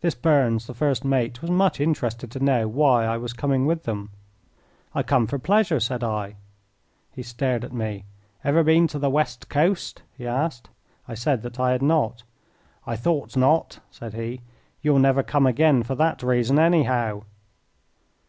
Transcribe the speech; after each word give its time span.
This 0.00 0.16
Burns, 0.16 0.66
the 0.66 0.74
first 0.74 1.04
mate, 1.04 1.40
was 1.40 1.48
much 1.48 1.78
interested 1.78 2.28
to 2.32 2.42
know 2.42 2.66
why 2.66 3.04
I 3.06 3.16
was 3.16 3.32
coming 3.32 3.66
with 3.66 3.84
them. 3.84 4.10
"I 4.96 5.04
come 5.04 5.28
for 5.28 5.38
pleasure," 5.38 5.78
said 5.78 6.02
I. 6.02 6.34
He 7.12 7.22
stared 7.22 7.62
at 7.64 7.72
me. 7.72 8.02
"Ever 8.42 8.64
been 8.64 8.88
to 8.88 8.98
the 8.98 9.08
West 9.08 9.48
Coast?" 9.48 10.02
he 10.18 10.26
asked. 10.26 10.70
I 11.06 11.14
said 11.14 11.42
that 11.42 11.60
I 11.60 11.70
had 11.70 11.82
not. 11.82 12.24
"I 12.84 12.96
thought 12.96 13.36
not," 13.36 13.78
said 13.92 14.12
he. 14.14 14.40
"You'll 14.82 14.98
never 14.98 15.22
come 15.22 15.46
again 15.46 15.84
for 15.84 15.94
that 15.94 16.20
reason, 16.24 16.58
anyhow." 16.58 17.22